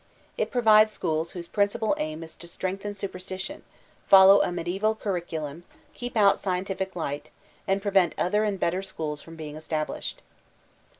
'"It 0.39 0.49
provides 0.49 0.97
schook 0.97 1.33
whose 1.33 1.47
principal 1.47 1.93
aim 1.99 2.23
is 2.23 2.35
to 2.37 2.47
strengthen 2.47 2.95
superstition, 2.95 3.61
follow 4.07 4.41
a 4.41 4.51
mediaeval 4.51 4.95
curriculum, 4.95 5.63
keep 5.93 6.17
out 6.17 6.39
scientific 6.39 6.95
light,— 6.95 7.29
and 7.67 7.83
prevent 7.83 8.15
other 8.17 8.43
and 8.43 8.59
better 8.59 8.81
schools 8.81 9.21
from 9.21 9.35
being 9.35 9.55
established. 9.55 10.23